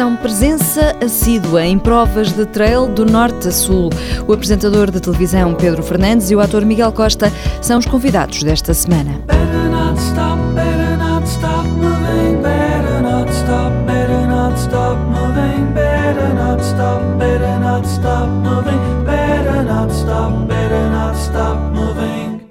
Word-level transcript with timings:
são 0.00 0.16
presença 0.16 0.96
assídua 1.04 1.62
em 1.62 1.78
provas 1.78 2.32
de 2.32 2.46
trail 2.46 2.86
do 2.86 3.04
norte 3.04 3.48
a 3.48 3.52
sul. 3.52 3.90
O 4.26 4.32
apresentador 4.32 4.90
de 4.90 4.98
televisão 4.98 5.54
Pedro 5.54 5.82
Fernandes 5.82 6.30
e 6.30 6.34
o 6.34 6.40
ator 6.40 6.64
Miguel 6.64 6.90
Costa 6.90 7.30
são 7.60 7.78
os 7.78 7.84
convidados 7.84 8.42
desta 8.42 8.72
semana. 8.72 9.20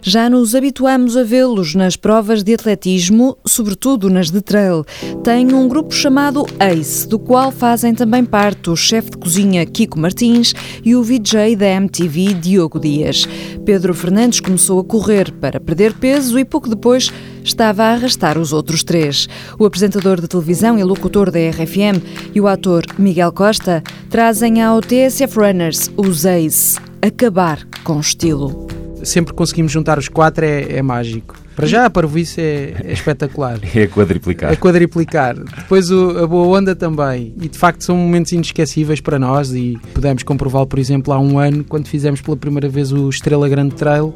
Já 0.10 0.28
nos 0.28 0.56
habituamos 0.56 1.16
a 1.16 1.24
vê-los 1.24 1.76
nas 1.76 1.96
provas 1.96 2.42
de 2.42 2.56
atletismo, 2.56 3.38
sobretudo 3.46 4.10
nas 4.10 4.32
de 4.32 4.42
trail. 4.42 4.84
Tem 5.24 5.54
um 5.54 5.68
grupo 5.68 5.94
chamado 5.94 6.48
ACE, 6.60 7.08
do 7.08 7.20
qual 7.20 7.52
fazem 7.52 7.94
também 7.94 8.26
parte 8.26 8.72
o 8.72 8.76
chefe 8.76 9.12
de 9.12 9.18
cozinha 9.20 9.64
Kiko 9.68 10.00
Martins 10.00 10.56
e 10.84 10.96
o 10.96 11.04
VJ 11.04 11.56
da 11.56 11.68
MTV 11.68 12.34
Diogo 12.34 12.80
Dias. 12.80 13.28
Pedro 13.64 13.94
Fernandes 13.94 14.40
começou 14.40 14.80
a 14.80 14.84
correr 14.84 15.32
para 15.34 15.60
perder 15.60 15.94
peso 15.94 16.40
e 16.40 16.44
pouco 16.44 16.68
depois 16.68 17.14
estava 17.44 17.84
a 17.84 17.92
arrastar 17.92 18.36
os 18.40 18.52
outros 18.52 18.84
três. 18.84 19.30
O 19.60 19.66
apresentador 19.66 20.20
de 20.20 20.28
televisão 20.28 20.80
e 20.80 20.84
locutor 20.84 21.30
da 21.30 21.38
RFM 21.38 22.02
e 22.34 22.42
o 22.42 22.48
ator 22.48 22.84
Miguel 22.98 23.32
Costa 23.32 23.84
trazem 24.10 24.60
ao 24.60 24.82
TSF 24.82 25.38
Runners 25.38 25.92
os 25.96 26.26
ACE, 26.26 26.80
acabar 27.00 27.64
com 27.84 28.00
estilo 28.00 28.79
sempre 29.04 29.34
conseguimos 29.34 29.72
juntar 29.72 29.98
os 29.98 30.08
quatro 30.08 30.46
é, 30.46 30.78
é 30.78 30.82
mágico. 30.82 31.36
Para 31.56 31.68
já, 31.68 31.86
a 31.86 31.90
parvoíce 31.90 32.40
é, 32.40 32.76
é 32.86 32.94
espetacular. 32.94 33.60
É 33.76 33.88
quadriplicar. 33.88 34.52
É 34.52 34.56
quadriplicar. 34.56 35.36
Depois 35.36 35.90
o, 35.92 36.18
a 36.20 36.28
boa 36.28 36.58
onda 36.58 36.76
também. 36.76 37.34
E 37.42 37.48
de 37.48 37.58
facto 37.58 37.84
são 37.84 37.96
momentos 37.96 38.32
inesquecíveis 38.32 39.00
para 39.00 39.20
nós 39.20 39.54
e 39.54 39.78
pudemos 39.94 40.24
comprová-lo, 40.24 40.68
por 40.68 40.80
exemplo, 40.80 41.14
há 41.14 41.20
um 41.20 41.38
ano, 41.38 41.64
quando 41.64 41.88
fizemos 41.88 42.22
pela 42.22 42.36
primeira 42.36 42.68
vez 42.68 42.92
o 42.92 43.10
Estrela 43.10 43.48
Grande 43.48 43.76
Trail 43.76 44.14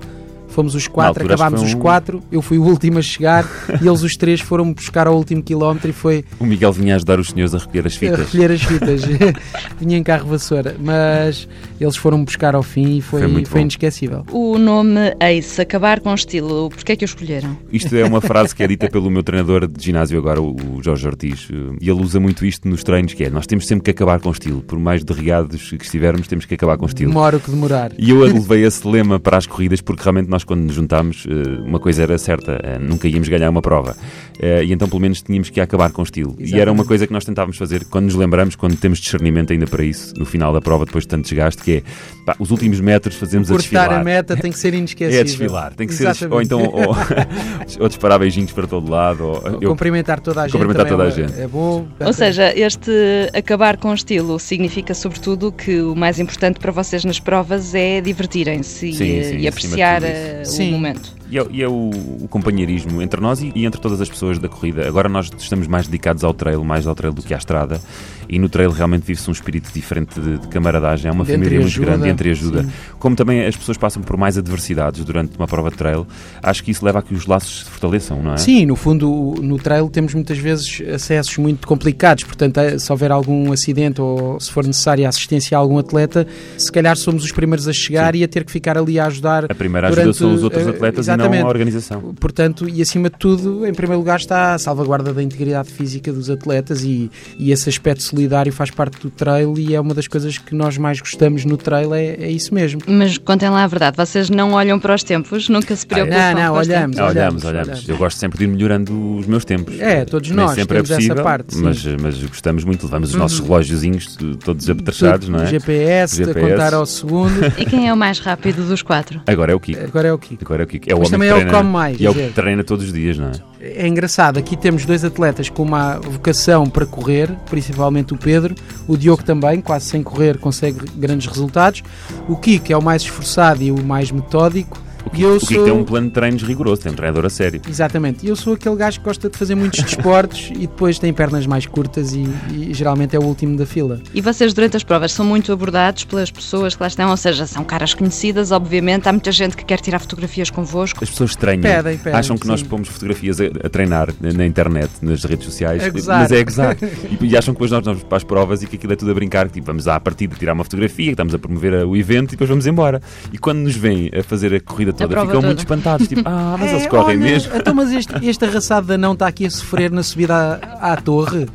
fomos 0.53 0.75
os 0.75 0.87
quatro, 0.87 1.25
acabámos 1.25 1.61
um... 1.61 1.65
os 1.65 1.73
quatro, 1.73 2.21
eu 2.31 2.41
fui 2.41 2.57
o 2.57 2.63
último 2.63 2.99
a 2.99 3.01
chegar 3.01 3.45
e 3.81 3.87
eles 3.87 4.03
os 4.03 4.15
três 4.15 4.39
foram 4.39 4.71
buscar 4.71 5.07
ao 5.07 5.15
último 5.15 5.41
quilómetro 5.41 5.89
e 5.89 5.93
foi... 5.93 6.23
O 6.39 6.45
Miguel 6.45 6.71
vinha 6.71 6.95
ajudar 6.95 7.19
os 7.19 7.29
senhores 7.29 7.53
a 7.53 7.57
recolher 7.57 7.87
as 7.87 7.95
fitas. 7.95 8.19
A 8.19 8.23
recolher 8.23 8.51
as 8.51 8.61
fitas, 8.61 9.01
vinha 9.79 9.97
em 9.97 10.03
carro 10.03 10.27
vassoura, 10.27 10.75
mas 10.79 11.47
eles 11.79 11.95
foram 11.95 12.23
buscar 12.23 12.55
ao 12.55 12.63
fim 12.63 12.97
e 12.97 13.01
foi, 13.01 13.21
foi, 13.29 13.45
foi 13.45 13.61
inesquecível. 13.61 14.25
O 14.31 14.57
nome 14.57 15.15
Ace, 15.19 15.61
acabar 15.61 15.99
com 15.99 16.13
estilo, 16.13 16.69
porquê 16.69 16.93
é 16.93 16.95
que 16.95 17.03
o 17.03 17.07
escolheram? 17.07 17.57
Isto 17.71 17.95
é 17.95 18.05
uma 18.05 18.21
frase 18.21 18.55
que 18.55 18.63
é 18.63 18.67
dita 18.67 18.89
pelo 18.89 19.09
meu 19.09 19.23
treinador 19.23 19.67
de 19.67 19.83
ginásio 19.83 20.17
agora, 20.17 20.41
o 20.41 20.81
Jorge 20.81 21.07
Ortiz, 21.07 21.47
e 21.81 21.89
ele 21.89 22.01
usa 22.01 22.19
muito 22.19 22.45
isto 22.45 22.67
nos 22.67 22.83
treinos, 22.83 23.13
que 23.13 23.23
é, 23.23 23.29
nós 23.29 23.47
temos 23.47 23.67
sempre 23.67 23.85
que 23.85 23.91
acabar 23.91 24.19
com 24.19 24.31
estilo, 24.31 24.61
por 24.61 24.77
mais 24.77 25.03
derriados 25.03 25.69
que 25.71 25.83
estivermos, 25.83 26.27
temos 26.27 26.45
que 26.45 26.53
acabar 26.53 26.77
com 26.77 26.85
estilo. 26.85 27.09
Demora 27.09 27.37
o 27.37 27.39
que 27.39 27.49
demorar. 27.49 27.91
E 27.97 28.09
eu 28.09 28.19
levei 28.19 28.65
esse 28.65 28.87
lema 28.87 29.19
para 29.19 29.37
as 29.37 29.45
corridas, 29.45 29.81
porque 29.81 30.03
realmente 30.03 30.29
nós 30.29 30.42
quando 30.43 30.61
nos 30.61 30.75
juntámos 30.75 31.25
eh, 31.27 31.61
uma 31.61 31.79
coisa 31.79 32.03
era 32.03 32.17
certa, 32.17 32.59
eh, 32.63 32.77
nunca 32.79 33.07
íamos 33.07 33.27
ganhar 33.27 33.49
uma 33.49 33.61
prova. 33.61 33.95
Eh, 34.39 34.65
e 34.65 34.73
então, 34.73 34.87
pelo 34.87 35.01
menos, 35.01 35.21
tínhamos 35.21 35.49
que 35.49 35.61
acabar 35.61 35.91
com 35.91 36.03
estilo. 36.03 36.31
Exatamente. 36.31 36.55
E 36.55 36.59
era 36.59 36.71
uma 36.71 36.85
coisa 36.85 37.07
que 37.07 37.13
nós 37.13 37.25
tentávamos 37.25 37.57
fazer 37.57 37.85
quando 37.85 38.05
nos 38.05 38.15
lembramos, 38.15 38.55
quando 38.55 38.75
temos 38.77 38.99
discernimento 38.99 39.53
ainda 39.53 39.67
para 39.67 39.83
isso, 39.83 40.13
no 40.17 40.25
final 40.25 40.53
da 40.53 40.61
prova, 40.61 40.85
depois 40.85 41.03
de 41.03 41.09
tanto 41.09 41.23
desgaste, 41.23 41.61
que 41.61 41.77
é 41.77 41.83
pá, 42.25 42.35
os 42.39 42.51
últimos 42.51 42.79
metros 42.79 43.15
fazemos 43.15 43.51
a 43.51 43.55
desfilar. 43.55 43.93
a 43.93 44.03
meta 44.03 44.35
tem 44.35 44.51
que 44.51 44.59
ser 44.59 44.73
inesquecível. 44.75 45.19
É 45.19 45.23
desfilar, 45.23 45.73
tem 45.73 45.87
que 45.87 45.93
Exatamente. 45.93 46.19
ser. 46.19 46.33
Ou 46.33 46.41
então, 46.41 46.61
ou, 46.61 46.95
ou 47.79 47.87
disparar 47.87 48.19
beijinhos 48.19 48.51
para 48.51 48.67
todo 48.67 48.89
lado. 48.89 49.23
Ou, 49.23 49.59
eu, 49.61 49.69
cumprimentar 49.69 50.19
toda 50.19 50.41
a 50.41 50.43
gente. 50.43 50.53
Cumprimentar 50.53 50.87
toda 50.87 51.03
a 51.03 51.07
é 51.07 51.11
gente. 51.11 51.39
É 51.39 51.47
bom. 51.47 51.87
Ou 51.99 52.13
seja, 52.13 52.53
este 52.57 52.91
acabar 53.33 53.77
com 53.77 53.93
estilo 53.93 54.39
significa, 54.39 54.93
sobretudo, 54.93 55.51
que 55.51 55.81
o 55.81 55.95
mais 55.95 56.19
importante 56.19 56.59
para 56.59 56.71
vocês 56.71 57.05
nas 57.05 57.19
provas 57.19 57.73
é 57.75 58.01
divertirem-se 58.01 58.87
e, 58.87 59.41
e 59.41 59.47
apreciar 59.47 60.01
o 60.41 60.71
momento. 60.71 61.22
E 61.33 61.39
é, 61.39 61.45
e 61.49 61.63
é 61.63 61.67
o, 61.67 61.89
o, 62.21 62.27
companheirismo 62.29 63.01
entre 63.01 63.19
nós 63.19 63.41
e, 63.41 63.51
e, 63.55 63.65
entre 63.65 63.81
todas 63.81 63.99
as 63.99 64.07
pessoas 64.07 64.37
da 64.37 64.47
corrida. 64.47 64.87
Agora 64.87 65.09
nós 65.09 65.31
estamos 65.35 65.65
mais 65.65 65.87
dedicados 65.87 66.23
ao 66.23 66.31
trail, 66.31 66.63
mais 66.63 66.85
ao 66.85 66.93
trail 66.93 67.11
do 67.11 67.23
que 67.23 67.33
à 67.33 67.37
estrada. 67.37 67.81
E 68.29 68.37
no 68.37 68.47
trail 68.47 68.69
realmente 68.69 69.03
vive-se 69.03 69.27
um 69.29 69.33
espírito 69.33 69.71
diferente 69.73 70.19
de, 70.19 70.37
de 70.37 70.47
camaradagem. 70.47 71.09
É 71.09 71.11
uma 71.11 71.25
de 71.25 71.31
família 71.31 71.59
muito 71.59 71.81
grande 71.81 72.07
entre 72.07 72.29
ajuda. 72.29 72.63
Sim. 72.63 72.69
Como 72.99 73.15
também 73.15 73.45
as 73.45 73.55
pessoas 73.55 73.77
passam 73.77 74.03
por 74.03 74.15
mais 74.15 74.37
adversidades 74.37 75.03
durante 75.03 75.35
uma 75.35 75.47
prova 75.47 75.71
de 75.71 75.75
trail, 75.75 76.05
acho 76.41 76.63
que 76.63 76.69
isso 76.69 76.85
leva 76.85 76.99
a 76.99 77.01
que 77.01 77.15
os 77.15 77.25
laços 77.25 77.63
se 77.63 77.69
fortaleçam, 77.71 78.21
não 78.21 78.33
é? 78.35 78.37
Sim, 78.37 78.67
no 78.67 78.75
fundo, 78.75 79.35
no 79.41 79.57
trail 79.57 79.89
temos 79.89 80.13
muitas 80.13 80.37
vezes 80.37 80.81
acessos 80.93 81.35
muito 81.37 81.67
complicados. 81.67 82.23
Portanto, 82.25 82.59
eh, 82.59 82.77
se 82.77 82.91
houver 82.91 83.11
algum 83.11 83.51
acidente 83.51 83.99
ou 83.99 84.39
se 84.39 84.51
for 84.51 84.65
necessária 84.65 85.09
assistência 85.09 85.57
a 85.57 85.59
algum 85.59 85.79
atleta, 85.79 86.27
se 86.57 86.71
calhar 86.71 86.95
somos 86.95 87.23
os 87.23 87.31
primeiros 87.31 87.67
a 87.67 87.73
chegar 87.73 88.13
Sim. 88.13 88.21
e 88.21 88.23
a 88.23 88.27
ter 88.27 88.45
que 88.45 88.51
ficar 88.51 88.77
ali 88.77 88.99
a 88.99 89.07
ajudar. 89.07 89.45
A 89.49 89.55
primeira 89.55 89.87
ajuda 89.87 90.01
durante, 90.03 90.17
são 90.17 90.33
os 90.33 90.43
outros 90.43 90.65
eh, 90.65 90.69
atletas 90.69 91.07
uh, 91.07 91.11
e 91.11 91.17
não 91.17 91.22
a 91.25 91.47
organização. 91.47 92.13
Portanto, 92.19 92.67
e 92.67 92.81
acima 92.81 93.09
de 93.09 93.17
tudo, 93.17 93.65
em 93.65 93.73
primeiro 93.73 93.99
lugar 93.99 94.19
está 94.19 94.53
a 94.53 94.57
salvaguarda 94.57 95.13
da 95.13 95.21
integridade 95.21 95.69
física 95.69 96.11
dos 96.11 96.29
atletas 96.29 96.83
e, 96.83 97.09
e 97.37 97.51
esse 97.51 97.69
aspecto 97.69 98.03
solidário 98.03 98.51
faz 98.51 98.71
parte 98.71 98.99
do 98.99 99.09
trail 99.09 99.53
e 99.57 99.75
é 99.75 99.79
uma 99.79 99.93
das 99.93 100.07
coisas 100.07 100.37
que 100.37 100.55
nós 100.55 100.77
mais 100.77 100.99
gostamos 100.99 101.45
no 101.45 101.57
trail, 101.57 101.93
é, 101.93 102.05
é 102.15 102.31
isso 102.31 102.53
mesmo. 102.53 102.81
Mas 102.87 103.17
contem 103.17 103.49
lá 103.49 103.63
a 103.63 103.67
verdade, 103.67 103.97
vocês 103.97 104.29
não 104.29 104.53
olham 104.53 104.79
para 104.79 104.93
os 104.93 105.03
tempos, 105.03 105.49
nunca 105.49 105.75
se 105.75 105.85
preocupam 105.85 106.17
ah, 106.17 106.33
não, 106.33 106.41
não, 106.41 106.53
olhamos, 106.53 106.97
olhamos, 106.97 107.43
olhamos, 107.43 107.45
olhamos, 107.45 107.89
Eu 107.89 107.97
gosto 107.97 108.17
sempre 108.17 108.39
de 108.39 108.43
ir 108.45 108.47
melhorando 108.47 109.17
os 109.17 109.27
meus 109.27 109.45
tempos. 109.45 109.79
É, 109.79 110.05
todos 110.05 110.29
Nem 110.29 110.37
nós 110.37 110.55
sempre 110.55 110.77
é 110.77 110.81
possível, 110.81 111.13
essa 111.13 111.23
parte. 111.23 111.55
Mas, 111.57 111.85
mas 112.01 112.23
gostamos 112.23 112.63
muito, 112.63 112.83
levamos 112.85 113.09
os 113.09 113.15
nossos 113.15 113.39
uhum. 113.39 113.45
relógiozinhos 113.45 114.17
todos 114.43 114.69
apetrechados, 114.69 115.29
não 115.29 115.41
é? 115.41 115.47
GPS, 115.47 116.17
GPS, 116.17 116.39
a 116.39 116.49
contar 116.49 116.73
ao 116.73 116.85
segundo. 116.85 117.33
E 117.57 117.65
quem 117.65 117.87
é 117.87 117.93
o 117.93 117.97
mais 117.97 118.19
rápido 118.19 118.65
dos 118.67 118.81
quatro? 118.81 119.21
Agora 119.27 119.51
é 119.51 119.55
o 119.55 119.59
Kiko. 119.59 119.83
Agora 119.83 120.07
é 120.07 120.13
o 120.13 120.17
Kiko. 120.17 120.43
Agora 120.43 120.63
é 120.63 120.65
o 120.65 120.67
Kiko. 120.67 120.91
É 120.91 120.95
o 120.95 120.99
mas 120.99 121.11
também 121.13 121.29
é 121.29 121.33
o 121.33 121.45
que 121.45 121.51
come 121.51 121.69
mais. 121.69 121.99
E 121.99 122.05
é 122.05 122.09
o 122.09 122.13
que 122.13 122.29
treina 122.29 122.63
todos 122.63 122.85
os 122.85 122.93
dias, 122.93 123.17
não 123.17 123.27
é? 123.27 123.31
É 123.59 123.87
engraçado, 123.87 124.37
aqui 124.37 124.57
temos 124.57 124.83
dois 124.85 125.05
atletas 125.05 125.49
com 125.49 125.63
uma 125.63 125.97
vocação 125.97 126.65
para 126.65 126.85
correr, 126.85 127.31
principalmente 127.49 128.13
o 128.13 128.17
Pedro, 128.17 128.53
o 128.87 128.97
Diogo 128.97 129.23
também, 129.23 129.61
quase 129.61 129.85
sem 129.85 130.03
correr, 130.03 130.37
consegue 130.37 130.79
grandes 130.97 131.27
resultados. 131.27 131.81
O 132.27 132.35
Kiko 132.35 132.73
é 132.73 132.77
o 132.77 132.81
mais 132.81 133.03
esforçado 133.03 133.63
e 133.63 133.71
o 133.71 133.81
mais 133.81 134.11
metódico 134.11 134.82
o 135.05 135.09
que, 135.09 135.21
eu 135.21 135.35
o 135.35 135.39
que 135.39 135.53
sou... 135.53 135.63
tem 135.63 135.73
um 135.73 135.83
plano 135.83 136.07
de 136.07 136.13
treinos 136.13 136.43
rigoroso, 136.43 136.81
tem 136.81 136.91
um 136.91 136.95
treinador 136.95 137.25
a 137.25 137.29
sério. 137.29 137.61
Exatamente. 137.67 138.25
E 138.25 138.29
eu 138.29 138.35
sou 138.35 138.53
aquele 138.53 138.75
gajo 138.75 138.99
que 138.99 139.05
gosta 139.05 139.29
de 139.29 139.37
fazer 139.37 139.55
muitos 139.55 139.81
desportos 139.83 140.51
e 140.51 140.67
depois 140.67 140.97
tem 140.99 141.13
pernas 141.13 141.45
mais 141.45 141.65
curtas 141.65 142.13
e, 142.13 142.27
e, 142.51 142.73
geralmente 142.73 143.15
é 143.15 143.19
o 143.19 143.23
último 143.23 143.57
da 143.57 143.65
fila. 143.65 143.99
E 144.13 144.21
vocês, 144.21 144.53
durante 144.53 144.77
as 144.77 144.83
provas, 144.83 145.11
são 145.11 145.25
muito 145.25 145.51
abordados 145.51 146.03
pelas 146.05 146.31
pessoas 146.31 146.75
que 146.75 146.81
lá 146.81 146.87
estão, 146.87 147.09
ou 147.09 147.17
seja, 147.17 147.45
são 147.45 147.63
caras 147.63 147.93
conhecidas, 147.93 148.51
obviamente. 148.51 149.07
Há 149.07 149.11
muita 149.11 149.31
gente 149.31 149.57
que 149.57 149.65
quer 149.65 149.79
tirar 149.79 149.99
fotografias 149.99 150.49
convosco. 150.49 151.03
As 151.03 151.09
pessoas 151.09 151.31
estranham. 151.31 151.61
Pedem, 151.61 151.97
pedem, 151.97 152.19
acham 152.19 152.37
que 152.37 152.43
sim. 152.43 152.51
nós 152.51 152.63
pomos 152.63 152.87
fotografias 152.87 153.39
a, 153.41 153.45
a, 153.45 153.69
treinar 153.69 154.09
na 154.21 154.45
internet, 154.45 154.91
nas 155.01 155.23
redes 155.23 155.45
sociais, 155.45 155.83
é 155.83 155.91
mas 155.91 156.31
é 156.31 156.43
gozar. 156.43 156.77
e, 157.21 157.25
e, 157.25 157.37
acham 157.37 157.53
que 157.53 157.57
depois 157.57 157.71
nós 157.71 157.83
vamos 157.83 158.03
para 158.03 158.17
as 158.17 158.23
provas 158.23 158.63
e 158.63 158.67
que 158.67 158.75
aquilo 158.75 158.93
é 158.93 158.95
tudo 158.95 159.11
a 159.11 159.13
brincar, 159.13 159.47
que 159.47 159.53
tipo, 159.53 159.67
vamos 159.67 159.87
à 159.87 159.99
partida 159.99 160.35
tirar 160.35 160.53
uma 160.53 160.63
fotografia, 160.63 161.07
que 161.07 161.11
estamos 161.11 161.33
a 161.33 161.39
promover 161.39 161.85
o 161.85 161.95
evento 161.95 162.29
e 162.29 162.31
depois 162.31 162.49
vamos 162.49 162.67
embora. 162.67 163.01
E 163.31 163.37
quando 163.37 163.59
nos 163.59 163.75
vêm 163.75 164.09
a 164.17 164.23
fazer 164.23 164.53
a 164.53 164.59
corrida 164.59 164.92
toda, 164.93 165.19
ficam 165.21 165.27
toda. 165.27 165.47
muito 165.47 165.59
espantados, 165.59 166.07
tipo, 166.07 166.21
ah, 166.25 166.55
mas 166.59 166.69
é, 166.69 166.73
eles 166.75 166.87
correm 166.87 167.17
olha, 167.17 167.31
mesmo. 167.31 167.55
Então, 167.55 167.73
mas 167.73 167.91
este, 167.91 168.13
este 168.25 168.45
arraçado 168.45 168.87
de 168.87 168.97
não 168.97 169.13
está 169.13 169.27
aqui 169.27 169.45
a 169.45 169.49
sofrer 169.49 169.91
na 169.91 170.03
subida 170.03 170.59
à, 170.61 170.93
à 170.93 170.97
torre. 170.97 171.47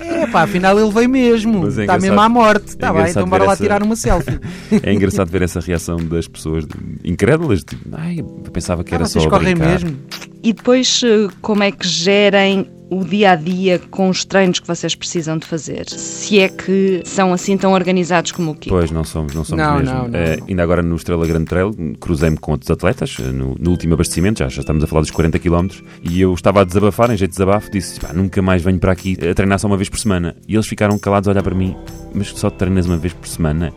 É 0.00 0.26
pá, 0.26 0.42
afinal 0.42 0.78
ele 0.78 0.90
veio 0.90 1.08
mesmo. 1.08 1.66
É 1.66 1.68
está 1.68 1.98
mesmo 1.98 2.20
à 2.20 2.28
morte. 2.28 2.68
Está 2.68 2.88
é 2.88 2.92
bem, 2.92 3.10
então 3.10 3.28
bora 3.28 3.44
lá 3.44 3.52
essa... 3.52 3.62
tirar 3.62 3.82
uma 3.82 3.94
selfie. 3.94 4.40
é 4.82 4.92
engraçado 4.92 5.30
ver 5.30 5.42
essa 5.42 5.60
reação 5.60 5.96
das 5.96 6.26
pessoas 6.26 6.64
incrédulas. 7.04 7.62
Tipo, 7.62 7.88
ai, 7.92 8.20
eu 8.20 8.24
pensava 8.52 8.82
que 8.82 8.94
ah, 8.94 8.96
era 8.96 9.04
só. 9.04 9.28
correm 9.28 9.54
mesmo. 9.54 9.96
E 10.42 10.52
depois, 10.52 11.02
eh, 11.04 11.28
como 11.40 11.62
é 11.62 11.70
que 11.70 11.86
gerem 11.86 12.68
o 12.92 13.04
dia 13.04 13.32
a 13.32 13.36
dia 13.36 13.80
com 13.90 14.10
os 14.10 14.22
treinos 14.22 14.60
que 14.60 14.66
vocês 14.66 14.94
precisam 14.94 15.38
de 15.38 15.46
fazer? 15.46 15.88
Se 15.88 16.38
é 16.38 16.48
que 16.48 17.00
são 17.06 17.32
assim 17.32 17.56
tão 17.56 17.72
organizados 17.72 18.32
como 18.32 18.50
o 18.50 18.54
Kiko? 18.54 18.76
Pois, 18.76 18.90
não 18.90 19.02
somos, 19.02 19.34
não 19.34 19.42
somos 19.44 19.64
não, 19.64 19.78
mesmo. 19.78 19.94
Não, 19.94 20.08
não, 20.08 20.18
uh, 20.18 20.44
ainda 20.46 20.62
agora 20.62 20.82
no 20.82 20.94
Estrela 20.96 21.26
Grande 21.26 21.46
Trail, 21.46 21.74
cruzei-me 21.98 22.36
com 22.36 22.52
outros 22.52 22.70
atletas 22.70 23.16
eh, 23.18 23.32
no, 23.32 23.56
no, 23.58 23.70
último 23.70 23.94
abastecimento, 23.94 24.40
já, 24.40 24.48
já 24.48 24.60
estamos 24.60 24.84
a 24.84 24.86
falar 24.86 25.00
dos 25.00 25.10
40 25.10 25.38
km, 25.38 25.68
e 26.02 26.20
eu 26.20 26.34
estava 26.34 26.60
a 26.60 26.64
desabafar, 26.64 27.10
em 27.10 27.16
jeito 27.16 27.30
de 27.30 27.36
desabafo, 27.36 27.70
disse: 27.70 27.98
nunca 28.14 28.42
mais 28.42 28.62
venho 28.62 28.78
para 28.78 28.92
aqui 28.92 29.16
a 29.30 29.34
treinar 29.34 29.58
só 29.58 29.66
uma 29.66 29.76
vez 29.76 29.88
por 29.88 29.98
semana. 29.98 30.36
E 30.46 30.54
eles 30.54 30.66
ficaram 30.66 30.98
calados 30.98 31.28
a 31.28 31.32
olhar 31.32 31.42
para 31.42 31.54
mim, 31.54 31.74
mas 32.14 32.28
só 32.28 32.50
treinas 32.50 32.84
uma 32.86 32.98
vez 32.98 33.14
por 33.14 33.26
semana? 33.26 33.72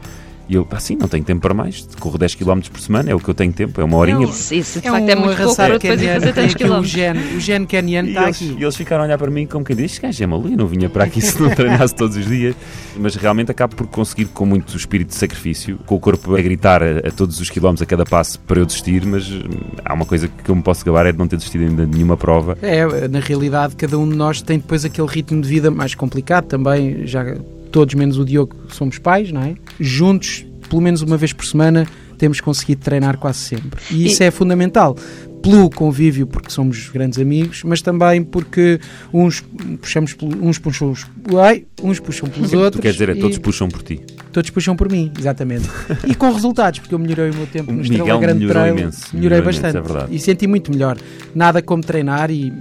E 0.48 0.56
eu, 0.56 0.68
assim, 0.72 0.96
não 0.96 1.08
tenho 1.08 1.24
tempo 1.24 1.42
para 1.42 1.54
mais. 1.54 1.88
Corro 2.00 2.18
10 2.18 2.36
km 2.36 2.60
por 2.72 2.80
semana, 2.80 3.10
é 3.10 3.16
o 3.16 3.20
que 3.20 3.28
eu 3.28 3.34
tenho 3.34 3.52
tempo, 3.52 3.82
é 3.82 3.84
uma 3.84 3.98
horinha. 3.98 4.26
Isso, 4.26 4.54
isso 4.54 4.80
de 4.80 4.88
é 4.88 4.92
facto 4.92 5.04
um 5.04 5.10
é 5.10 5.16
muito 5.16 5.38
pouco 5.38 5.56
para 5.56 5.78
depois 5.78 6.02
ir 6.02 6.14
fazer 6.14 6.34
tantos 6.34 6.54
km. 6.56 6.80
O 6.80 6.84
gene, 6.84 7.20
o 7.36 7.40
gene 7.40 7.66
caniano 7.66 8.10
está 8.10 8.28
aqui. 8.28 8.56
E 8.60 8.64
eles 8.64 8.76
ficaram 8.76 9.04
a 9.04 9.06
olhar 9.08 9.18
para 9.18 9.32
mim 9.32 9.48
como 9.48 9.66
quem 9.66 9.76
diz: 9.76 9.86
Este 9.86 10.02
gajo 10.02 10.24
é 10.24 10.28
maluco, 10.28 10.50
eu 10.50 10.58
não 10.58 10.68
vinha 10.68 10.90
para 10.90 11.06
aqui 11.06 11.20
se 11.22 11.42
não 11.42 11.50
treinasse 11.50 11.96
todos 11.96 12.16
os 12.16 12.26
dias. 12.26 12.56
Mas 12.98 13.16
realmente 13.16 13.52
acabo 13.52 13.76
por 13.76 13.88
conseguir, 13.88 14.26
com 14.26 14.46
muito 14.46 14.76
espírito 14.78 15.10
de 15.10 15.16
sacrifício, 15.16 15.80
com 15.86 15.96
o 15.96 16.00
corpo 16.00 16.36
a 16.36 16.42
gritar 16.42 16.84
a, 16.84 17.08
a 17.08 17.12
todos 17.12 17.40
os 17.40 17.50
quilómetros 17.50 17.82
a 17.82 17.86
cada 17.86 18.06
passo 18.06 18.40
para 18.40 18.60
eu 18.60 18.66
desistir. 18.66 19.06
Mas 19.06 19.30
hum, 19.30 19.42
há 19.84 19.94
uma 19.94 20.06
coisa 20.06 20.28
que 20.28 20.50
eu 20.50 20.56
me 20.56 20.62
posso 20.62 20.86
gabar: 20.86 21.06
é 21.08 21.12
de 21.12 21.18
não 21.18 21.28
ter 21.28 21.38
desistido 21.38 21.64
ainda 21.64 21.86
de 21.86 21.92
nenhuma 21.92 22.16
prova. 22.16 22.58
É, 22.62 23.08
na 23.08 23.20
realidade, 23.20 23.76
cada 23.76 23.98
um 23.98 24.08
de 24.08 24.16
nós 24.16 24.42
tem 24.42 24.60
depois 24.60 24.86
aquele 24.86 25.08
ritmo 25.08 25.42
de 25.42 25.50
vida 25.50 25.72
mais 25.72 25.96
complicado 25.96 26.46
também. 26.46 27.08
Já 27.08 27.24
todos, 27.76 27.94
menos 27.94 28.18
o 28.18 28.24
Diogo, 28.24 28.56
somos 28.70 28.98
pais, 28.98 29.34
não 29.34 29.42
é? 29.42 29.56
Juntos 29.78 30.46
pelo 30.70 30.82
menos 30.82 31.02
uma 31.02 31.18
vez 31.18 31.34
por 31.34 31.46
semana, 31.46 31.86
temos 32.18 32.40
conseguido 32.40 32.82
treinar 32.82 33.18
quase 33.18 33.40
sempre. 33.40 33.82
E 33.92 34.06
isso 34.06 34.24
e... 34.24 34.26
é 34.26 34.32
fundamental 34.32 34.96
pelo 35.44 35.70
convívio, 35.70 36.26
porque 36.26 36.50
somos 36.50 36.88
grandes 36.88 37.20
amigos, 37.20 37.64
mas 37.66 37.82
também 37.82 38.24
porque 38.24 38.80
uns 39.14 39.44
puxamos, 39.82 40.16
uns 40.42 40.58
puxam, 40.58 40.94
ai, 41.38 41.66
uns 41.84 42.00
puxam 42.00 42.30
pelos 42.30 42.54
outros. 42.54 42.80
Tu 42.80 42.82
quer 42.82 42.94
dizer, 42.94 43.10
é 43.10 43.16
todos 43.16 43.38
puxam 43.40 43.68
por 43.68 43.84
ti. 43.84 44.00
Todos 44.36 44.50
puxam 44.50 44.76
por 44.76 44.92
mim, 44.92 45.10
exatamente. 45.18 45.70
e 46.06 46.14
com 46.14 46.30
resultados, 46.30 46.80
porque 46.80 46.94
eu 46.94 47.00
melhorei 47.00 47.32
o 47.32 47.34
meu 47.34 47.48
tempo 47.48 47.72
o 47.72 47.74
no 47.74 47.82
Miguel 47.82 48.00
Estrela 48.00 48.20
Grande 48.20 48.40
melhorou 48.40 48.64
Trail. 48.64 48.78
Imenso, 48.78 49.16
melhorei 49.16 49.40
melhorou 49.40 49.62
bastante. 49.62 49.90
Imenso, 49.90 50.12
é 50.12 50.14
e 50.14 50.20
senti 50.20 50.46
muito 50.46 50.72
melhor. 50.74 50.98
Nada 51.34 51.62
como 51.62 51.82
treinar 51.82 52.30
e, 52.30 52.52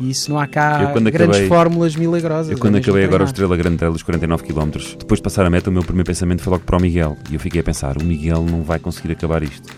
e 0.00 0.10
isso 0.10 0.32
não 0.32 0.40
há 0.40 0.48
cá 0.48 0.92
grandes 0.92 1.36
acabei, 1.36 1.46
fórmulas 1.46 1.94
milagrosas. 1.94 2.50
Eu 2.50 2.58
quando 2.58 2.78
acabei 2.78 3.04
agora 3.04 3.22
o 3.22 3.26
Estrela 3.26 3.56
Grande 3.56 3.76
Trail 3.76 3.92
dos 3.92 4.02
49 4.02 4.42
km, 4.42 4.70
depois 4.98 5.20
de 5.20 5.22
passar 5.22 5.46
a 5.46 5.50
meta, 5.50 5.70
o 5.70 5.72
meu 5.72 5.84
primeiro 5.84 6.08
pensamento 6.08 6.42
foi 6.42 6.50
logo 6.50 6.64
para 6.64 6.76
o 6.76 6.82
Miguel. 6.82 7.16
E 7.30 7.34
eu 7.34 7.38
fiquei 7.38 7.60
a 7.60 7.64
pensar, 7.64 7.96
o 7.98 8.04
Miguel 8.04 8.44
não 8.44 8.64
vai 8.64 8.80
conseguir 8.80 9.12
acabar 9.12 9.44
isto. 9.44 9.68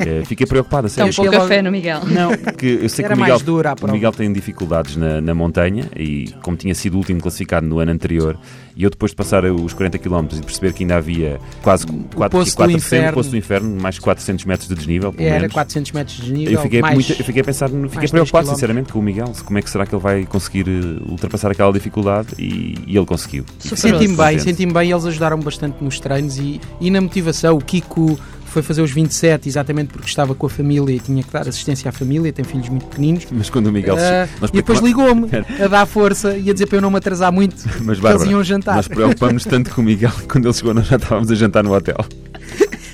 é, 0.00 0.24
fiquei 0.26 0.48
preocupado, 0.48 0.88
a 0.88 0.90
sério. 0.90 1.14
Tão 1.14 1.24
pouca 1.24 1.46
fé 1.46 1.62
no 1.62 1.70
Miguel. 1.70 2.00
Não, 2.06 2.36
porque 2.36 2.80
eu 2.82 2.88
sei 2.88 3.04
Era 3.04 3.14
que 3.14 3.20
o 3.20 3.22
Miguel, 3.22 3.38
dura 3.38 3.76
o 3.80 3.92
Miguel 3.92 4.10
tem 4.10 4.32
dificuldades 4.32 4.96
na, 4.96 5.20
na, 5.20 5.32
montanha 5.32 5.88
e 5.96 6.34
como 6.42 6.56
tinha 6.56 6.74
sido 6.74 6.94
o 6.94 6.96
último 6.96 7.20
classificado 7.20 7.64
no 7.68 7.78
ano 7.78 7.92
anterior 7.92 8.36
e 8.76 8.84
eu 8.84 8.90
depois 8.90 9.12
de 9.12 9.16
passar 9.16 9.44
os 9.44 9.72
40 9.72 9.98
km 9.98 10.26
e 10.32 10.40
perceber 10.42 10.72
que 10.72 10.82
ainda 10.82 10.96
havia 10.96 11.38
quase 11.62 11.86
4, 11.86 12.30
poço, 12.30 12.56
400, 12.56 12.56
do 12.56 12.70
inferno. 12.76 13.12
poço 13.14 13.30
do 13.30 13.36
inferno, 13.36 13.80
mais 13.80 13.98
400 13.98 14.44
metros 14.44 14.68
de 14.68 14.74
desnível, 14.74 15.12
pelo 15.12 15.28
Era 15.28 15.40
menos. 15.40 15.52
400 15.52 15.92
metros 15.92 16.16
de 16.16 16.22
desnível, 16.22 16.52
eu 16.52 16.60
fiquei, 16.60 16.80
mais, 16.80 16.94
muito, 16.94 17.12
eu 17.12 17.24
fiquei 17.24 17.42
a 17.42 17.44
pensar, 17.44 17.68
fiquei 17.68 18.08
preocupado 18.08 18.48
sinceramente 18.48 18.92
com 18.92 18.98
o 18.98 19.02
Miguel, 19.02 19.32
como 19.44 19.58
é 19.58 19.62
que 19.62 19.70
será 19.70 19.86
que 19.86 19.94
ele 19.94 20.02
vai 20.02 20.24
conseguir 20.24 20.66
eh, 20.68 21.10
ultrapassar 21.10 21.50
aquela 21.50 21.72
dificuldade 21.72 22.28
e, 22.38 22.78
e 22.86 22.96
ele 22.96 23.06
conseguiu. 23.06 23.44
Senti-me 23.58 24.16
bem, 24.16 24.38
senti-me 24.38 24.72
bem, 24.72 24.90
eles 24.90 25.04
ajudaram 25.04 25.38
bastante 25.40 25.82
nos 25.82 26.00
treinos 26.00 26.38
e, 26.38 26.60
e 26.80 26.90
na 26.90 27.00
motivação, 27.00 27.56
o 27.56 27.60
Kiko 27.60 28.18
foi 28.52 28.62
fazer 28.62 28.82
os 28.82 28.90
27 28.90 29.48
exatamente 29.48 29.88
porque 29.88 30.08
estava 30.08 30.34
com 30.34 30.46
a 30.46 30.50
família 30.50 30.94
e 30.94 31.00
tinha 31.00 31.22
que 31.22 31.32
dar 31.32 31.48
assistência 31.48 31.88
à 31.88 31.92
família, 31.92 32.32
tem 32.32 32.44
filhos 32.44 32.68
muito 32.68 32.86
pequeninos. 32.86 33.26
Mas 33.30 33.50
quando 33.50 33.66
o 33.66 33.72
Miguel... 33.72 33.96
Uh, 33.96 34.46
e 34.52 34.56
depois 34.56 34.80
ligou-me 34.80 35.28
a 35.62 35.68
dar 35.68 35.86
força 35.86 36.36
e 36.36 36.50
a 36.50 36.52
dizer 36.52 36.66
para 36.66 36.78
eu 36.78 36.82
não 36.82 36.90
me 36.90 36.98
atrasar 36.98 37.32
muito, 37.32 37.56
mas, 37.82 37.98
Bárbara, 37.98 38.24
eles 38.24 38.32
iam 38.32 38.44
jantar. 38.44 38.76
Nós 38.76 38.88
preocupamos 38.88 39.44
tanto 39.44 39.70
com 39.74 39.80
o 39.80 39.84
Miguel, 39.84 40.12
quando 40.28 40.46
ele 40.46 40.54
chegou 40.54 40.74
nós 40.74 40.86
já 40.86 40.96
estávamos 40.96 41.30
a 41.30 41.34
jantar 41.34 41.64
no 41.64 41.74
hotel. 41.74 42.04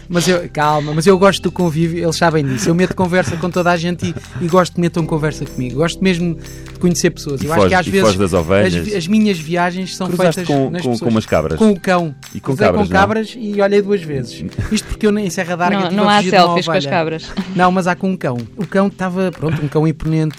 Mas 0.09 0.27
eu, 0.27 0.49
calma, 0.51 0.95
mas 0.95 1.07
eu 1.07 1.19
gosto 1.19 1.43
do 1.43 1.53
convívio, 1.53 2.03
eles 2.03 2.17
sabem 2.17 2.45
disso. 2.45 2.69
Eu 2.69 2.75
meto 2.75 2.95
conversa 2.95 3.37
com 3.37 3.51
toda 3.51 3.71
a 3.71 3.77
gente 3.77 4.07
e, 4.07 4.45
e 4.45 4.49
gosto 4.49 4.75
que 4.75 4.81
metam 4.81 5.05
conversa 5.05 5.45
comigo. 5.45 5.77
Gosto 5.77 6.03
mesmo 6.03 6.35
de 6.35 6.81
conhecer 6.81 7.11
pessoas. 7.11 7.43
E 7.43 7.47
eu 7.47 7.55
foge, 7.55 7.75
acho 7.75 7.91
que 7.91 7.99
às 7.99 8.15
vezes. 8.15 8.89
As, 8.89 8.95
as, 8.95 9.07
minhas 9.07 9.39
viagens 9.39 9.95
são 9.95 10.07
Cruzaste 10.07 10.47
feitas 10.47 10.57
com, 10.57 10.71
nas 10.71 10.83
com, 10.83 10.93
pessoas. 10.93 11.01
com 11.01 11.15
umas 11.15 11.27
cabras. 11.27 11.59
Com 11.59 11.71
o 11.71 11.79
cão. 11.79 12.15
E 12.35 12.41
com 12.41 12.57
cabras, 12.57 12.87
com 12.87 12.93
cabras 12.93 13.37
e 13.37 13.61
olhei 13.61 13.83
duas 13.83 14.03
vezes. 14.03 14.45
Isto 14.73 14.89
porque 14.89 15.07
eu 15.07 15.19
em 15.19 15.29
Serra 15.29 15.57
d'Arga 15.57 15.91
Não, 15.91 16.05
não 16.05 16.09
há 16.09 16.23
selfies 16.23 16.67
com 16.67 16.73
as 16.73 16.87
cabras. 16.87 17.27
Não, 17.55 17.71
mas 17.71 17.87
há 17.87 17.95
com 17.95 18.11
um 18.11 18.17
cão. 18.17 18.39
O 18.57 18.67
cão 18.67 18.87
estava, 18.87 19.31
pronto, 19.31 19.63
um 19.63 19.69
cão 19.69 19.87
imponente 19.87 20.39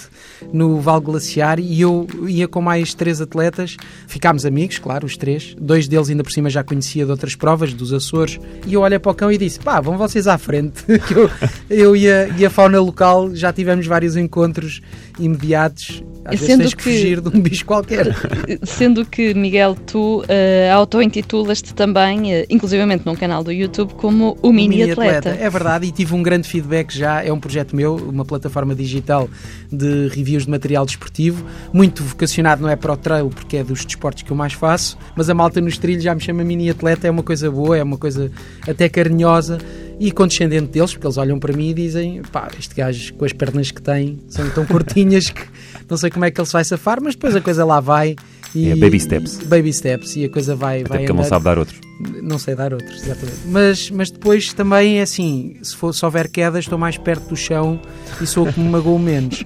no 0.52 0.80
Val 0.80 1.02
Glaciar 1.02 1.60
e 1.60 1.82
eu 1.82 2.08
ia 2.28 2.48
com 2.48 2.62
mais 2.62 2.94
três 2.94 3.22
atletas. 3.22 3.78
Ficámos 4.08 4.46
amigos, 4.46 4.80
claro, 4.80 5.06
os 5.06 5.18
três. 5.18 5.56
Dois 5.60 5.88
deles 5.88 6.10
ainda 6.10 6.24
por 6.24 6.32
cima 6.32 6.50
já 6.50 6.64
conhecia 6.64 7.06
de 7.06 7.12
outras 7.12 7.36
provas, 7.36 7.74
dos 7.74 7.94
Açores. 7.94 8.40
E 8.66 8.74
eu 8.74 8.82
olhei 8.82 9.00
para 9.00 9.12
o 9.12 9.16
cão 9.16 9.32
e 9.32 9.38
disse: 9.38 9.60
pá, 9.60 9.80
vão 9.80 9.98
vocês 9.98 10.28
à 10.28 10.38
frente. 10.38 10.84
eu, 10.90 11.30
eu 11.70 11.96
e, 11.96 12.10
a, 12.10 12.28
e 12.30 12.46
a 12.46 12.50
fauna 12.50 12.80
local 12.80 13.36
já 13.36 13.52
tivemos 13.52 13.86
vários 13.86 14.16
encontros 14.16 14.82
imediatos. 15.20 16.04
Às 16.34 16.40
Sendo 16.40 16.60
vezes 16.60 16.74
tens 16.74 16.74
que, 16.74 16.84
que 16.84 16.98
fugir 16.98 17.22
de 17.22 17.38
um 17.38 17.42
bicho 17.42 17.66
qualquer. 17.66 18.16
Sendo 18.64 19.06
que, 19.06 19.34
Miguel, 19.34 19.76
tu 19.86 20.22
uh, 20.22 20.26
auto-intitulas-te 20.74 21.74
também, 21.74 22.42
uh, 22.42 22.46
inclusivamente 22.50 23.06
num 23.06 23.16
canal 23.16 23.44
do 23.44 23.52
YouTube, 23.52 23.94
como 23.96 24.38
o 24.42 24.52
Mini, 24.52 24.78
Mini 24.78 24.92
atleta. 24.92 25.18
atleta. 25.18 25.44
É 25.44 25.50
verdade, 25.50 25.88
e 25.88 25.92
tive 25.92 26.14
um 26.14 26.24
grande 26.24 26.48
feedback 26.48 26.96
já. 26.96 27.24
É 27.24 27.32
um 27.32 27.40
projeto 27.40 27.76
meu, 27.76 27.96
uma 27.96 28.26
plataforma 28.26 28.76
digital 28.76 29.30
de 29.72 30.08
reviews 30.10 30.46
de 30.46 30.52
material 30.52 30.86
desportivo, 30.86 31.46
muito 31.74 32.04
vocacionado, 32.04 32.62
não 32.62 32.70
é 32.70 32.76
para 32.76 32.94
o 32.94 32.98
trail, 32.98 33.30
porque 33.30 33.58
é 33.58 33.64
dos 33.64 33.86
desportos 33.86 34.24
que 34.24 34.32
eu 34.32 34.36
mais 34.36 34.54
faço, 34.54 34.98
mas 35.16 35.30
a 35.30 35.34
malta 35.34 35.62
nos 35.62 35.78
trilhos 35.78 36.04
já 36.04 36.14
me 36.14 36.22
chama 36.22 36.44
Mini 36.44 36.70
atleta, 36.70 37.08
é 37.08 37.12
uma 37.12 37.24
coisa 37.24 37.50
boa, 37.50 37.78
é 37.78 37.84
uma 37.84 37.98
coisa 37.98 38.32
até 38.68 38.90
carinhosa 38.90 39.60
e 40.00 40.12
condescendente 40.12 40.72
deles, 40.72 40.94
porque 40.94 41.06
eles 41.06 41.18
olham 41.18 41.40
para 41.40 41.56
mim 41.56 41.70
e 41.70 41.74
dizem: 41.74 42.22
pá, 42.32 42.48
este 42.58 42.74
gajo 42.74 43.14
com 43.16 43.26
as 43.26 43.34
pernas 43.34 43.70
que 43.72 43.82
tem 43.82 44.18
são 44.30 44.50
tão 44.52 44.66
curtinhas 44.66 45.30
que 45.30 45.42
não 45.90 45.98
sei 45.98 46.10
como 46.10 46.26
é 46.26 46.32
que 46.32 46.40
ele 46.40 46.48
se 46.48 46.54
vai 46.54 46.64
safar, 46.64 47.00
mas 47.02 47.16
depois 47.16 47.36
a 47.36 47.42
coisa 47.42 47.66
lá 47.66 47.80
vai. 47.80 48.16
E, 48.56 48.70
é 48.70 48.76
baby 48.76 49.00
steps. 49.00 49.38
Baby 49.46 49.72
steps 49.74 50.16
e 50.16 50.26
a 50.26 50.30
coisa 50.30 50.56
vai. 50.56 50.80
Até 50.80 50.90
vai 50.90 50.98
porque 51.00 51.12
ele 51.12 51.18
não 51.18 51.28
sabe 51.28 51.46
dar 51.46 51.60
outros. 51.60 51.80
Não 52.24 52.40
sei 52.40 52.56
dar 52.56 52.74
outros, 52.74 53.04
exatamente. 53.04 53.40
Mas, 53.46 53.92
mas 53.92 54.10
depois 54.10 54.54
também 54.54 55.00
é 55.00 55.02
assim: 55.02 55.58
se, 55.62 55.76
for, 55.76 55.94
se 55.94 56.04
houver 56.06 56.30
quedas, 56.30 56.66
estou 56.66 56.78
mais 56.78 56.98
perto 56.98 57.30
do 57.30 57.36
chão 57.36 57.80
e 58.22 58.26
sou 58.26 58.48
o 58.48 58.54
que 58.54 58.60
me 58.60 58.70
magoou 58.70 58.98
menos. 58.98 59.44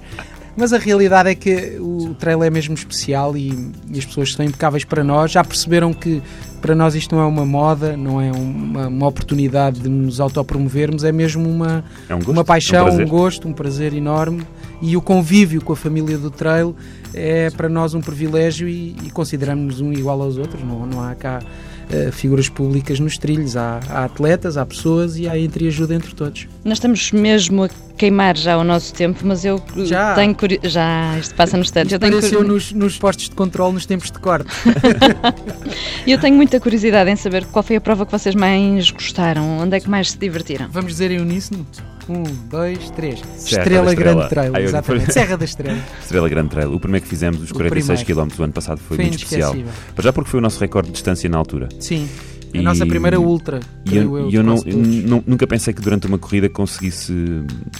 Mas 0.56 0.72
a 0.72 0.78
realidade 0.78 1.28
é 1.28 1.34
que 1.34 1.76
o 1.80 2.14
trail 2.14 2.42
é 2.42 2.50
mesmo 2.50 2.74
especial 2.74 3.36
e, 3.36 3.72
e, 3.90 3.98
as 3.98 4.04
pessoas 4.04 4.32
são 4.32 4.44
impecáveis 4.44 4.84
para 4.84 5.02
nós. 5.02 5.32
Já 5.32 5.42
perceberam 5.42 5.92
que 5.92 6.22
para 6.60 6.74
nós 6.74 6.94
isto 6.94 7.14
não 7.14 7.22
é 7.22 7.26
uma 7.26 7.44
moda, 7.44 7.96
não 7.96 8.20
é 8.20 8.30
uma, 8.30 8.88
uma 8.88 9.06
oportunidade 9.06 9.80
de 9.80 9.88
nos 9.88 10.20
autopromovermos, 10.20 11.04
é 11.04 11.12
mesmo 11.12 11.48
uma, 11.48 11.84
é 12.08 12.14
um 12.14 12.18
gosto, 12.18 12.30
uma 12.32 12.44
paixão, 12.44 12.88
é 12.88 12.90
um, 12.90 13.02
um, 13.02 13.06
gosto, 13.06 13.48
um 13.48 13.52
prazer 13.52 13.92
enorme. 13.92 14.46
E 14.80 14.96
o 14.96 15.02
convívio 15.02 15.62
com 15.62 15.72
a 15.72 15.76
família 15.76 16.16
do 16.16 16.30
trail 16.30 16.74
é 17.12 17.50
para 17.50 17.68
nós 17.68 17.94
um 17.94 18.00
privilégio 18.00 18.68
e, 18.68 18.96
e 19.04 19.10
consideramos-nos 19.10 19.80
um 19.80 19.92
igual 19.92 20.22
aos 20.22 20.36
outros. 20.36 20.62
Não, 20.62 20.86
não 20.86 21.02
há 21.02 21.14
cá 21.14 21.40
uh, 21.90 22.12
figuras 22.12 22.48
públicas 22.48 22.98
nos 23.00 23.18
trilhos. 23.18 23.56
Há, 23.56 23.80
há, 23.88 24.04
atletas, 24.04 24.56
há 24.56 24.64
pessoas 24.64 25.16
e 25.16 25.28
há 25.28 25.38
entreajuda 25.38 25.94
entre 25.94 26.14
todos. 26.14 26.48
Nós 26.64 26.78
estamos 26.78 27.12
mesmo 27.12 27.64
a 27.64 27.68
queimar 27.96 28.36
já 28.36 28.56
o 28.58 28.64
nosso 28.64 28.92
tempo, 28.94 29.20
mas 29.24 29.44
eu 29.44 29.62
já. 29.84 30.14
tenho 30.14 30.34
curiosidade. 30.34 30.74
Já, 30.74 31.18
isto 31.18 31.34
passa 31.34 31.56
nos 31.56 31.70
tantos. 31.70 31.92
Apareceu 31.92 32.40
tenho... 32.40 32.52
nos, 32.52 32.72
nos 32.72 32.98
postos 32.98 33.28
de 33.28 33.34
controle 33.34 33.74
nos 33.74 33.86
tempos 33.86 34.10
de 34.10 34.18
corte. 34.18 34.50
eu 36.06 36.18
tenho 36.18 36.36
muita 36.36 36.58
curiosidade 36.60 37.10
em 37.10 37.16
saber 37.16 37.44
qual 37.46 37.62
foi 37.62 37.76
a 37.76 37.80
prova 37.80 38.04
que 38.04 38.12
vocês 38.12 38.34
mais 38.34 38.90
gostaram, 38.90 39.58
onde 39.58 39.76
é 39.76 39.80
que 39.80 39.88
mais 39.88 40.10
se 40.10 40.18
divertiram. 40.18 40.68
Vamos 40.70 40.92
dizer 40.92 41.10
em 41.10 41.20
uníssono? 41.20 41.66
Um, 42.08 42.22
dois, 42.48 42.90
três. 42.90 43.20
Serra 43.36 43.62
Estrela, 43.62 43.90
Estrela 43.90 43.94
Grande 43.94 44.28
Trail, 44.28 44.56
exatamente. 44.56 45.12
Serra 45.12 45.36
da 45.36 45.44
Estrela. 45.44 45.78
Estrela 46.00 46.28
Grande 46.28 46.50
Trail. 46.50 46.74
O 46.74 46.80
primeiro 46.80 47.04
que 47.04 47.08
fizemos, 47.08 47.42
os 47.42 47.52
46 47.52 48.02
km 48.02 48.26
do 48.28 48.44
ano 48.44 48.52
passado, 48.52 48.78
foi, 48.78 48.96
foi 48.96 49.06
muito 49.06 49.18
especial. 49.18 49.54
Já 49.98 50.12
porque 50.12 50.30
foi 50.30 50.38
o 50.38 50.42
nosso 50.42 50.60
recorde 50.60 50.88
de 50.88 50.94
distância 50.94 51.28
na 51.28 51.38
altura. 51.38 51.68
Sim. 51.80 52.08
A 52.54 52.58
e, 52.58 52.62
nossa 52.62 52.86
primeira 52.86 53.18
ultra. 53.18 53.60
E 53.84 53.96
eu, 53.96 54.16
eu, 54.16 54.30
eu 54.30 54.42
não, 54.42 55.24
nunca 55.26 55.46
pensei 55.46 55.74
que 55.74 55.80
durante 55.80 56.06
uma 56.06 56.18
corrida 56.18 56.48
conseguisse 56.48 57.12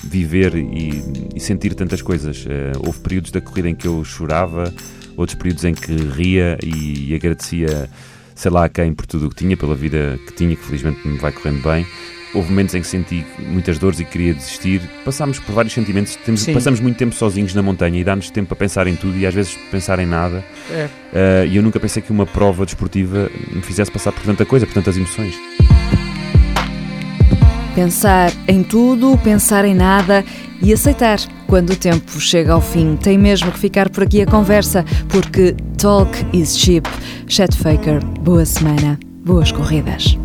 viver 0.02 0.57
e, 0.57 1.31
e 1.37 1.40
sentir 1.40 1.75
tantas 1.75 2.02
coisas. 2.02 2.45
Uh, 2.45 2.85
houve 2.85 2.99
períodos 2.99 3.31
da 3.31 3.40
corrida 3.40 3.69
em 3.69 3.75
que 3.75 3.87
eu 3.87 4.02
chorava, 4.04 4.73
outros 5.16 5.38
períodos 5.38 5.64
em 5.64 5.75
que 5.75 5.95
ria 5.95 6.59
e, 6.61 7.11
e 7.11 7.14
agradecia, 7.14 7.88
sei 8.35 8.50
lá, 8.50 8.64
a 8.64 8.69
quem 8.69 8.93
por 8.93 9.07
tudo 9.07 9.26
o 9.26 9.31
que 9.31 9.37
tinha, 9.37 9.57
pela 9.57 9.76
vida 9.76 10.19
que 10.26 10.35
tinha, 10.35 10.57
que 10.57 10.64
felizmente 10.64 11.07
me 11.07 11.19
vai 11.19 11.31
correndo 11.31 11.62
bem. 11.62 11.87
Houve 12.35 12.50
momentos 12.50 12.75
em 12.75 12.81
que 12.81 12.87
senti 12.87 13.25
muitas 13.38 13.79
dores 13.79 14.00
e 14.00 14.05
queria 14.05 14.35
desistir. 14.35 14.83
Passámos 15.05 15.38
por 15.38 15.55
vários 15.55 15.73
sentimentos. 15.73 16.17
Temos, 16.17 16.45
passamos 16.47 16.81
muito 16.81 16.97
tempo 16.97 17.14
sozinhos 17.14 17.55
na 17.55 17.62
montanha 17.62 18.00
e 18.00 18.03
dá-nos 18.03 18.29
tempo 18.29 18.49
para 18.49 18.57
pensar 18.57 18.88
em 18.88 18.97
tudo 18.97 19.17
e 19.17 19.25
às 19.25 19.33
vezes 19.33 19.57
pensar 19.71 20.00
em 20.00 20.07
nada. 20.07 20.45
É. 20.71 20.87
Uh, 21.12 21.47
e 21.47 21.57
eu 21.57 21.62
nunca 21.62 21.79
pensei 21.79 22.03
que 22.03 22.11
uma 22.11 22.26
prova 22.26 22.64
desportiva 22.64 23.31
me 23.53 23.62
fizesse 23.62 23.91
passar 23.91 24.11
por 24.11 24.23
tanta 24.25 24.45
coisa, 24.45 24.67
por 24.67 24.75
tantas 24.75 24.97
emoções. 24.97 25.35
Pensar 27.75 28.33
em 28.49 28.62
tudo, 28.62 29.17
pensar 29.19 29.64
em 29.64 29.75
nada 29.75 30.25
e 30.61 30.73
aceitar 30.73 31.19
quando 31.47 31.71
o 31.71 31.76
tempo 31.76 32.21
chega 32.21 32.53
ao 32.53 32.61
fim. 32.61 32.97
Tem 32.97 33.19
mesmo 33.19 33.53
que 33.53 33.59
ficar 33.59 33.88
por 33.91 34.05
aqui 34.05 34.23
a 34.23 34.26
conversa, 34.26 34.85
porque 35.09 35.55
talk 35.76 36.11
is 36.33 36.59
cheap. 36.59 36.88
Chet 37.29 37.57
Faker, 37.57 38.05
boa 38.21 38.45
semana, 38.45 38.99
boas 39.25 39.53
corridas. 39.53 40.17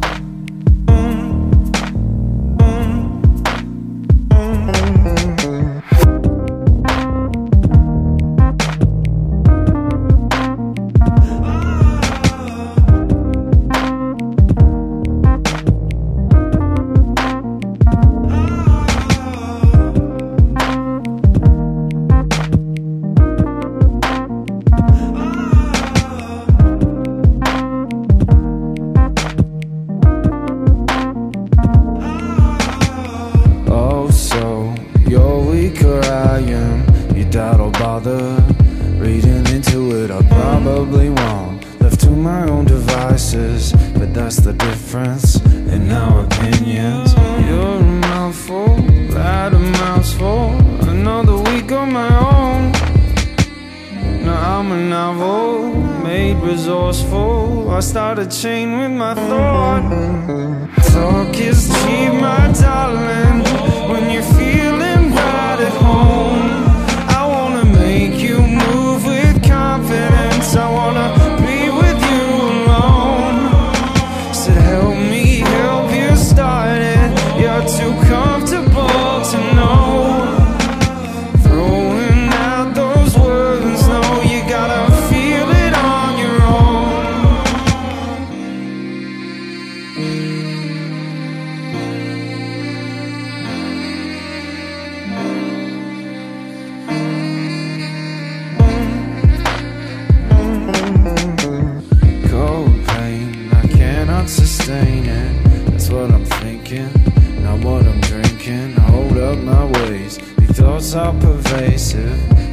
I 57.79 57.81
start 57.81 58.19
a 58.19 58.25
chain 58.25 58.77
with 58.77 58.91
my 58.91 59.13
thought. 59.15 60.08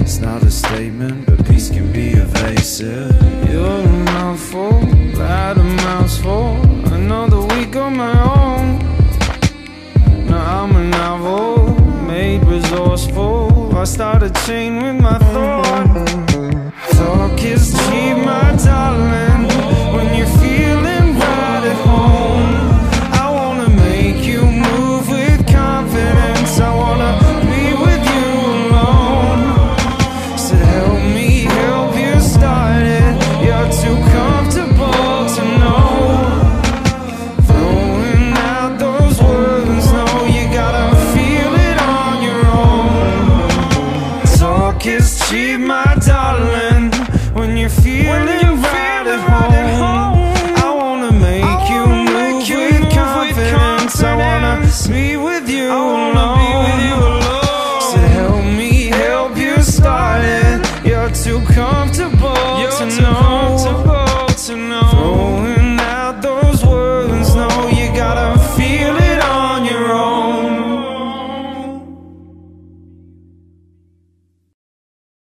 It's 0.01 0.19
not 0.19 0.43
a 0.43 0.51
statement, 0.51 1.27
but 1.27 1.45
peace 1.47 1.69
can 1.71 1.93
be 1.93 2.11
evasive. 2.11 3.15
You're 3.51 3.81
a 3.81 4.05
mouthful, 4.13 4.81
loud 5.19 5.59
a 5.59 5.63
mouthful. 5.63 6.57
Another 6.93 7.41
week 7.55 7.75
on 7.77 7.97
my 7.97 8.15
own. 8.35 8.79
Now 10.27 10.63
I'm 10.63 10.77
a 10.77 10.85
novel, 10.85 11.69
made 12.07 12.45
resourceful. 12.45 13.77
I 13.77 13.85
start 13.85 14.23
a 14.23 14.31
chain 14.47 14.83
with 14.83 15.01
my 15.03 15.19
thoughts. 15.19 15.96